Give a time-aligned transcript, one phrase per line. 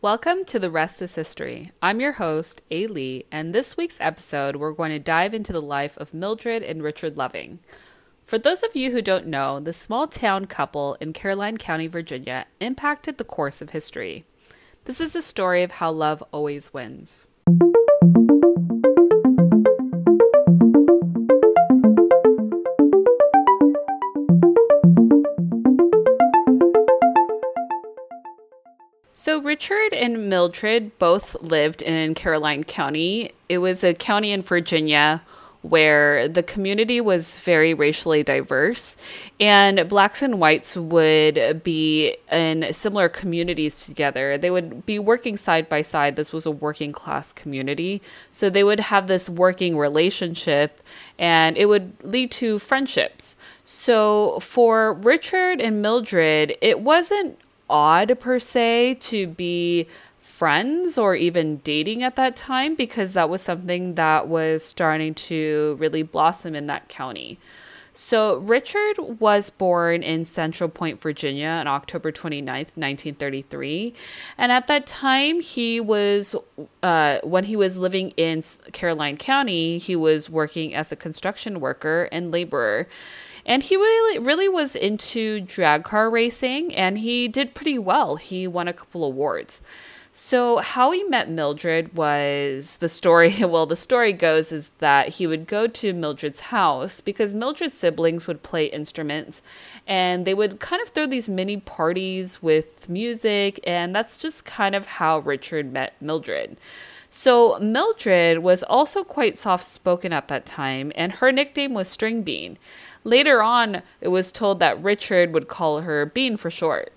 [0.00, 1.72] Welcome to The Rest is History.
[1.82, 2.86] I'm your host, A.
[2.86, 6.84] Lee, and this week's episode, we're going to dive into the life of Mildred and
[6.84, 7.58] Richard Loving.
[8.22, 12.46] For those of you who don't know, the small town couple in Caroline County, Virginia,
[12.60, 14.24] impacted the course of history.
[14.84, 17.26] This is a story of how love always wins.
[29.28, 33.32] So, Richard and Mildred both lived in Caroline County.
[33.50, 35.20] It was a county in Virginia
[35.60, 38.96] where the community was very racially diverse,
[39.38, 44.38] and blacks and whites would be in similar communities together.
[44.38, 46.16] They would be working side by side.
[46.16, 50.80] This was a working class community, so they would have this working relationship,
[51.18, 53.36] and it would lead to friendships.
[53.62, 57.38] So, for Richard and Mildred, it wasn't
[57.68, 59.86] odd per se to be
[60.18, 65.76] friends or even dating at that time because that was something that was starting to
[65.80, 67.38] really blossom in that county.
[68.00, 73.92] So, Richard was born in Central Point, Virginia on October 29th, 1933.
[74.38, 76.36] And at that time, he was,
[76.80, 78.40] uh, when he was living in
[78.72, 82.86] Caroline County, he was working as a construction worker and laborer.
[83.48, 88.16] And he really, really was into drag car racing and he did pretty well.
[88.16, 89.62] He won a couple awards.
[90.12, 93.34] So, how he met Mildred was the story.
[93.40, 98.26] Well, the story goes is that he would go to Mildred's house because Mildred's siblings
[98.28, 99.40] would play instruments
[99.86, 103.60] and they would kind of throw these mini parties with music.
[103.66, 106.58] And that's just kind of how Richard met Mildred.
[107.10, 112.22] So, Mildred was also quite soft spoken at that time, and her nickname was String
[112.22, 112.58] Bean.
[113.02, 116.92] Later on, it was told that Richard would call her Bean for short.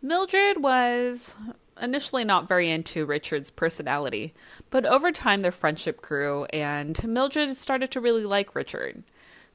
[0.00, 1.34] Mildred was
[1.80, 4.34] initially not very into Richard's personality,
[4.70, 9.02] but over time their friendship grew and Mildred started to really like Richard.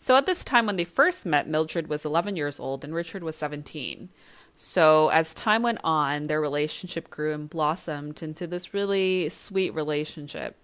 [0.01, 3.21] So at this time when they first met, Mildred was 11 years old and Richard
[3.21, 4.09] was 17.
[4.55, 10.55] So as time went on, their relationship grew and blossomed into this really sweet relationship.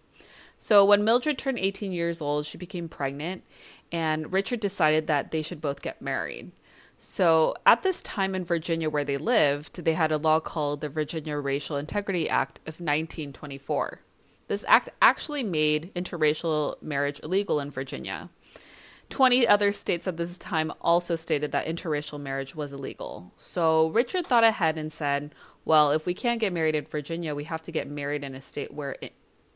[0.57, 3.43] So when Mildred turned 18 years old, she became pregnant
[3.91, 6.51] and Richard decided that they should both get married.
[6.97, 10.87] So, at this time in Virginia where they lived, they had a law called the
[10.87, 13.99] Virginia Racial Integrity Act of 1924.
[14.47, 18.29] This act actually made interracial marriage illegal in Virginia.
[19.09, 23.31] 20 other states at this time also stated that interracial marriage was illegal.
[23.37, 25.33] So Richard thought ahead and said,
[25.63, 28.41] well, if we can't get married in Virginia, we have to get married in a
[28.41, 28.97] state where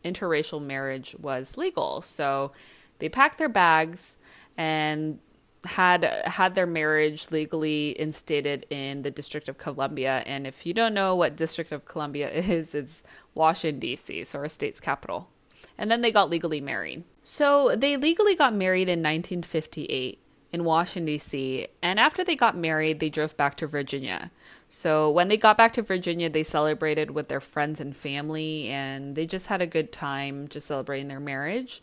[0.04, 2.02] interracial marriage was legal.
[2.02, 2.52] So
[3.00, 4.18] they packed their bags
[4.58, 5.20] and
[5.66, 10.24] had had their marriage legally instated in the District of Columbia.
[10.26, 14.48] And if you don't know what District of Columbia is, it's Washington D.C., so our
[14.48, 15.30] state's capital.
[15.78, 17.04] And then they got legally married.
[17.24, 20.20] So they legally got married in 1958
[20.52, 21.68] in Washington D.C.
[21.82, 24.32] And after they got married, they drove back to Virginia.
[24.68, 29.16] So when they got back to Virginia, they celebrated with their friends and family, and
[29.16, 31.82] they just had a good time just celebrating their marriage.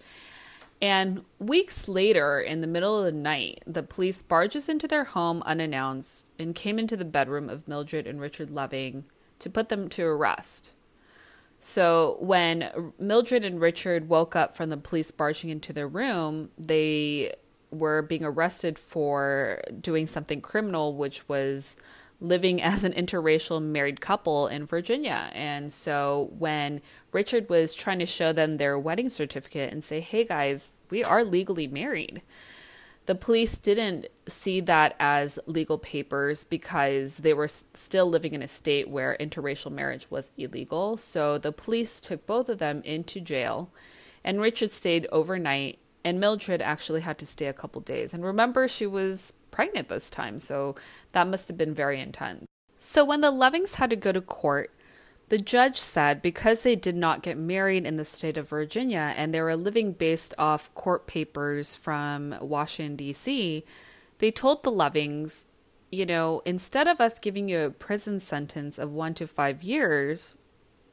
[0.81, 5.43] And weeks later, in the middle of the night, the police barges into their home
[5.47, 9.05] unannounced and came into the bedroom of Mildred and Richard Loving
[9.39, 10.75] to put them to arrest.
[11.69, 17.35] So when Mildred and Richard woke up from the police barging into their room, they
[17.73, 21.77] were being arrested for doing something criminal, which was
[22.21, 25.29] living as an interracial married couple in Virginia.
[25.33, 30.23] And so when Richard was trying to show them their wedding certificate and say, hey
[30.23, 32.23] guys, we are legally married,
[33.07, 38.49] the police didn't see that as legal papers because they were still living in a
[38.49, 40.97] state where interracial marriage was illegal.
[40.97, 43.71] So the police took both of them into jail,
[44.25, 48.13] and Richard stayed overnight, and Mildred actually had to stay a couple days.
[48.13, 50.75] And remember, she was pregnant this time, so
[51.13, 52.45] that must have been very intense.
[52.77, 54.71] So when the Lovings had to go to court,
[55.29, 59.35] the judge said because they did not get married in the state of Virginia and
[59.35, 63.65] they were living based off court papers from Washington, D.C.,
[64.19, 65.47] they told the Lovings,
[65.91, 70.39] you know, instead of us giving you a prison sentence of one to five years,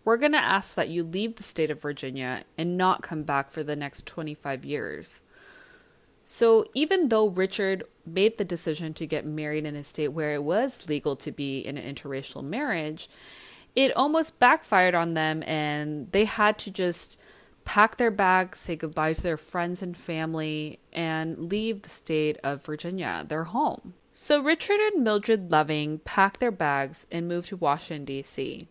[0.03, 3.49] we're going to ask that you leave the state of Virginia and not come back
[3.49, 5.23] for the next 25 years.
[6.25, 10.43] So, even though Richard made the decision to get married in a state where it
[10.43, 13.09] was legal to be in an interracial marriage,
[13.75, 17.19] it almost backfired on them and they had to just
[17.65, 22.65] pack their bags, say goodbye to their friends and family, and leave the state of
[22.65, 23.93] Virginia, their home.
[24.11, 28.67] So, Richard and Mildred Loving packed their bags and moved to Washington, D.C.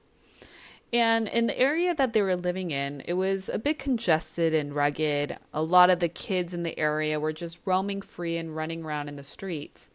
[0.92, 4.74] And in the area that they were living in, it was a bit congested and
[4.74, 5.36] rugged.
[5.52, 9.08] A lot of the kids in the area were just roaming free and running around
[9.08, 9.90] in the streets.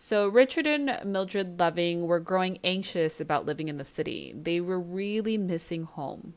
[0.00, 4.32] So Richard and Mildred Loving were growing anxious about living in the city.
[4.32, 6.34] They were really missing home.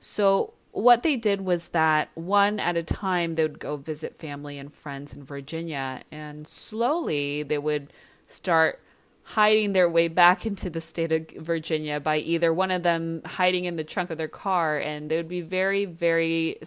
[0.00, 4.56] So what they did was that one at a time they would go visit family
[4.56, 7.92] and friends in Virginia and slowly they would
[8.28, 8.80] start
[9.24, 13.66] hiding their way back into the state of Virginia by either one of them hiding
[13.66, 16.58] in the trunk of their car and they would be very very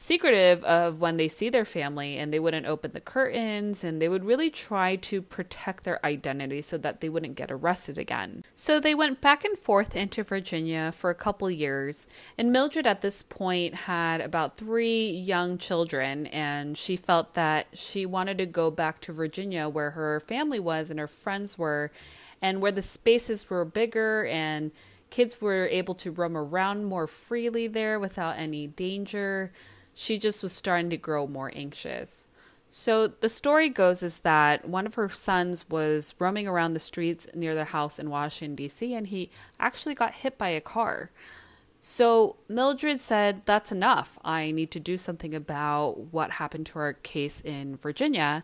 [0.00, 4.08] secretive of when they see their family and they wouldn't open the curtains and they
[4.08, 8.42] would really try to protect their identity so that they wouldn't get arrested again.
[8.54, 12.06] So they went back and forth into Virginia for a couple years
[12.38, 18.06] and Mildred at this point had about 3 young children and she felt that she
[18.06, 21.92] wanted to go back to Virginia where her family was and her friends were
[22.40, 24.70] and where the spaces were bigger and
[25.10, 29.52] kids were able to roam around more freely there without any danger
[30.00, 32.26] she just was starting to grow more anxious.
[32.70, 37.26] So the story goes is that one of her sons was roaming around the streets
[37.34, 38.94] near their house in Washington D.C.
[38.94, 41.10] and he actually got hit by a car.
[41.80, 44.18] So Mildred said, "That's enough.
[44.24, 48.42] I need to do something about what happened to our case in Virginia."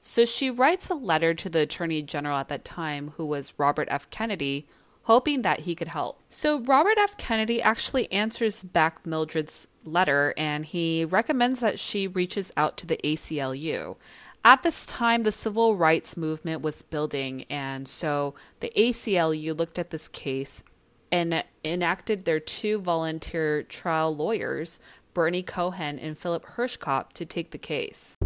[0.00, 3.86] So she writes a letter to the Attorney General at that time, who was Robert
[3.88, 4.10] F.
[4.10, 4.66] Kennedy,
[5.08, 6.20] hoping that he could help.
[6.28, 7.16] So Robert F.
[7.16, 13.00] Kennedy actually answers back Mildred's letter and he recommends that she reaches out to the
[13.02, 13.96] ACLU.
[14.44, 19.88] At this time, the civil rights movement was building, and so the ACLU looked at
[19.88, 20.62] this case
[21.10, 24.78] and enacted their two volunteer trial lawyers,
[25.14, 28.16] Bernie Cohen and Philip Hirschkop, to take the case.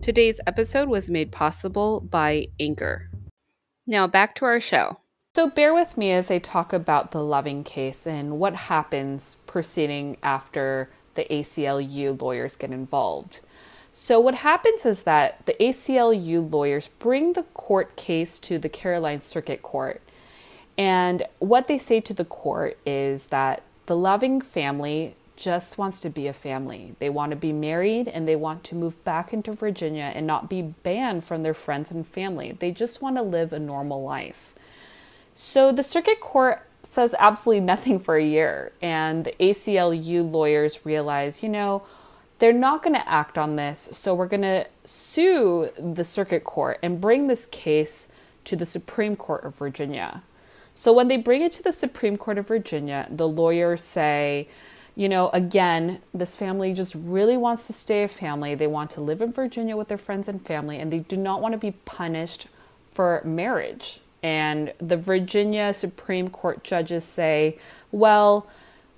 [0.00, 3.10] Today's episode was made possible by Anchor.
[3.84, 5.00] Now back to our show.
[5.34, 10.16] So bear with me as I talk about the Loving case and what happens proceeding
[10.22, 13.40] after the ACLU lawyers get involved.
[13.90, 19.20] So, what happens is that the ACLU lawyers bring the court case to the Caroline
[19.20, 20.00] Circuit Court.
[20.76, 26.10] And what they say to the court is that the Loving family just wants to
[26.10, 26.96] be a family.
[26.98, 30.50] They want to be married and they want to move back into Virginia and not
[30.50, 32.56] be banned from their friends and family.
[32.58, 34.54] They just want to live a normal life.
[35.34, 41.42] So the circuit court says absolutely nothing for a year, and the ACLU lawyers realize,
[41.42, 41.82] you know,
[42.38, 46.78] they're not going to act on this, so we're going to sue the circuit court
[46.82, 48.08] and bring this case
[48.44, 50.22] to the Supreme Court of Virginia.
[50.74, 54.48] So when they bring it to the Supreme Court of Virginia, the lawyers say,
[54.98, 58.56] you know, again, this family just really wants to stay a family.
[58.56, 61.40] They want to live in Virginia with their friends and family, and they do not
[61.40, 62.48] want to be punished
[62.90, 64.00] for marriage.
[64.24, 67.58] And the Virginia Supreme Court judges say,
[67.92, 68.48] well,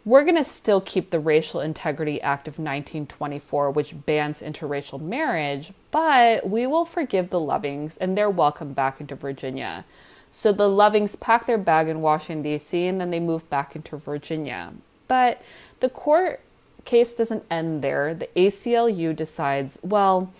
[0.06, 5.74] we're going to still keep the Racial Integrity Act of 1924, which bans interracial marriage,
[5.90, 9.84] but we will forgive the Lovings and they're welcome back into Virginia.
[10.30, 13.98] So the Lovings pack their bag in Washington, D.C., and then they move back into
[13.98, 14.72] Virginia.
[15.10, 15.42] But
[15.80, 16.40] the court
[16.84, 18.14] case doesn't end there.
[18.14, 20.32] The ACLU decides, well,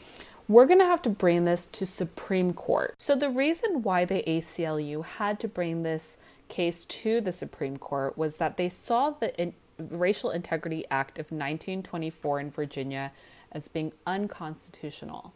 [0.46, 2.94] we're going to have to bring this to Supreme Court.
[2.96, 6.18] So the reason why the ACLU had to bring this
[6.48, 12.38] case to the Supreme Court was that they saw the Racial Integrity Act of 1924
[12.38, 13.10] in Virginia
[13.50, 15.32] as being unconstitutional.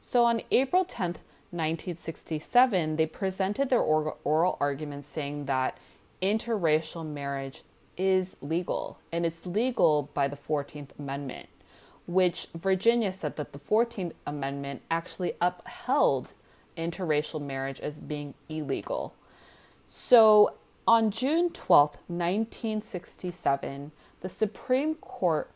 [0.00, 1.20] So on April 10th,
[1.50, 5.76] 1967, they presented their oral argument saying that
[6.22, 7.64] interracial marriage
[7.96, 11.48] is legal, and it's legal by the 14th Amendment,
[12.06, 16.34] which Virginia said that the 14th Amendment actually upheld
[16.76, 19.14] interracial marriage as being illegal.
[19.86, 20.54] So
[20.86, 25.50] on June 12th, 1967, the Supreme Court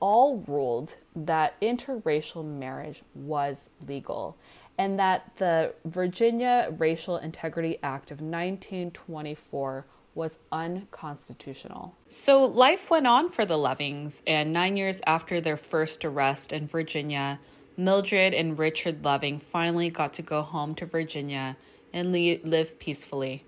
[0.00, 4.36] all ruled that interracial marriage was legal
[4.76, 9.84] and that the Virginia Racial Integrity Act of 1924
[10.14, 11.96] was unconstitutional.
[12.06, 16.66] So life went on for the Lovings, and nine years after their first arrest in
[16.66, 17.40] Virginia,
[17.76, 21.56] Mildred and Richard Loving finally got to go home to Virginia
[21.92, 23.44] and live peacefully.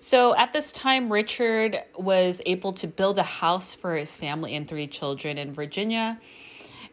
[0.00, 4.68] So at this time, Richard was able to build a house for his family and
[4.68, 6.20] three children in Virginia,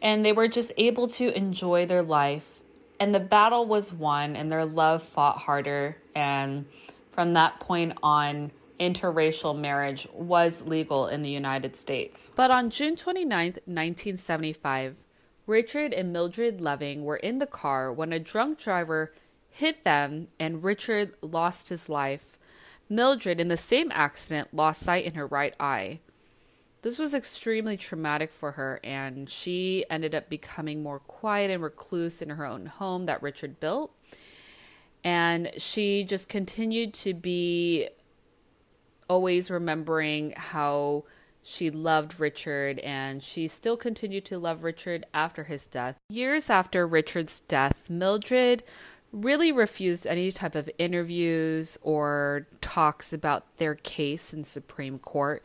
[0.02, 2.62] and they were just able to enjoy their life.
[3.00, 5.98] And the battle was won, and their love fought harder.
[6.16, 6.66] And
[7.12, 12.32] from that point on, interracial marriage was legal in the United States.
[12.36, 14.98] But on June 29, 1975,
[15.48, 19.14] Richard and Mildred Loving were in the car when a drunk driver
[19.50, 22.38] hit them, and Richard lost his life.
[22.90, 26.00] Mildred, in the same accident, lost sight in her right eye.
[26.82, 32.22] This was extremely traumatic for her, and she ended up becoming more quiet and recluse
[32.22, 33.92] in her own home that Richard built.
[35.04, 37.90] And she just continued to be
[39.08, 41.04] always remembering how
[41.44, 45.96] she loved Richard and she still continued to love Richard after his death.
[46.10, 48.64] Years after Richard's death, Mildred
[49.12, 55.44] really refused any type of interviews or talks about their case in Supreme Court,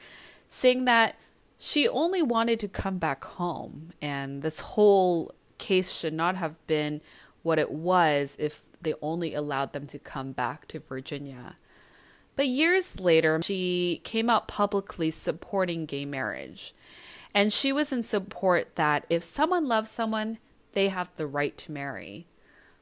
[0.49, 1.17] saying that
[1.59, 7.03] she only wanted to come back home and this whole case should not have been
[7.43, 11.57] what it was if they only allowed them to come back to Virginia.
[12.41, 16.75] But years later, she came out publicly supporting gay marriage.
[17.35, 20.39] And she was in support that if someone loves someone,
[20.73, 22.25] they have the right to marry.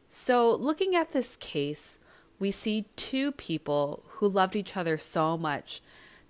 [0.06, 1.98] So, looking at this case,
[2.38, 5.82] we see two people who loved each other so much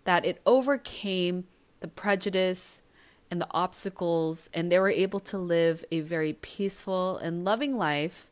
[0.05, 1.45] that it overcame
[1.81, 2.81] the prejudice
[3.31, 8.31] and the obstacles, and they were able to live a very peaceful and loving life.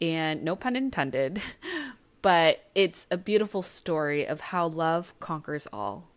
[0.00, 1.42] And no pun intended,
[2.24, 6.08] but it's a beautiful story of how love conquers all.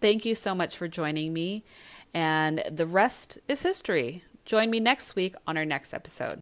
[0.00, 1.62] Thank you so much for joining me,
[2.12, 4.24] and the rest is history.
[4.44, 6.40] Join me next week on our next episode.